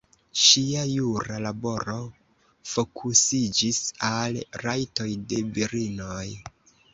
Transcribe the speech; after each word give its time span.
Ŝia 0.43 0.83
jura 0.91 1.35
laboro 1.47 1.97
fokusiĝis 2.71 3.83
al 4.09 4.41
rajtoj 4.65 5.07
de 5.35 5.45
virinoj. 5.59 6.25